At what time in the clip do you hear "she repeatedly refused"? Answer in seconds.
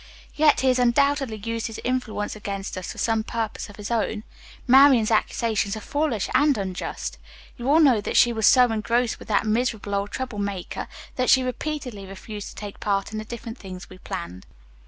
11.29-12.49